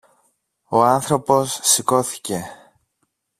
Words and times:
Ο 0.69 0.77
άνθρωπος 0.83 1.59
σηκώθηκε 1.61 2.45